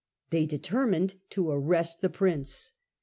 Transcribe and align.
They 0.31 0.47
determined 0.47 1.13
to 1.29 1.51
arrest 1.51 2.01
the 2.01 2.09
Prince. 2.09 2.71